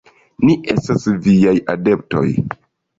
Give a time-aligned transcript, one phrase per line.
[0.47, 2.29] Ni estas viaj adeptoj.